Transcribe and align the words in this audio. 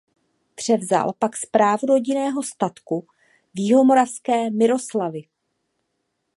Převzal 0.55 1.13
pak 1.19 1.37
správu 1.37 1.87
rodinného 1.87 2.43
statku 2.43 3.07
v 3.53 3.59
jihomoravské 3.67 4.49
Miroslavi. 4.51 5.21